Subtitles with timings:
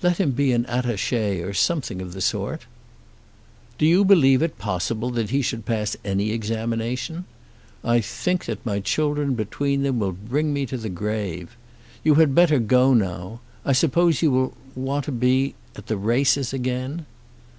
[0.00, 2.64] "Let him be an attaché, or something of that sort."
[3.76, 7.26] "Do you believe it possible that he should pass any examination?
[7.84, 11.54] I think that my children between them will bring me to the grave.
[12.02, 13.40] You had better go now.
[13.62, 17.04] I suppose you will want to be at the races again."